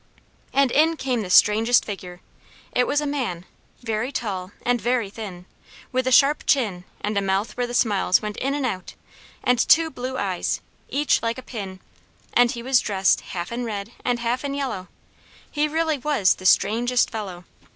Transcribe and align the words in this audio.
And 0.51 0.71
in 0.71 0.97
came 0.97 1.21
the 1.21 1.29
strangest 1.29 1.85
figure! 1.85 2.21
It 2.75 2.87
was 2.87 3.01
a 3.01 3.05
man, 3.05 3.45
very 3.83 4.11
tall 4.11 4.51
and 4.65 4.81
very 4.81 5.11
thin, 5.11 5.45
with 5.91 6.07
a 6.07 6.11
sharp 6.11 6.43
chin 6.47 6.85
and 7.01 7.19
a 7.19 7.21
mouth 7.21 7.55
where 7.55 7.67
the 7.67 7.75
smiles 7.75 8.19
went 8.19 8.35
out 8.37 8.43
and 8.43 8.65
in, 8.65 8.81
and 9.43 9.59
two 9.59 9.91
blue 9.91 10.17
eyes, 10.17 10.59
each 10.89 11.21
like 11.21 11.37
a 11.37 11.43
pin; 11.43 11.81
and 12.33 12.49
he 12.49 12.63
was 12.63 12.79
dressed 12.79 13.21
half 13.21 13.51
in 13.51 13.63
red 13.63 13.91
and 14.03 14.17
half 14.21 14.43
in 14.43 14.55
yellow 14.55 14.87
he 15.51 15.67
really 15.67 15.99
was 15.99 16.33
the 16.33 16.47
strangest 16.47 17.11
fellow! 17.11 17.45